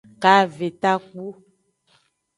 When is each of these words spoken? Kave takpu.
Kave 0.21 0.67
takpu. 0.81 1.25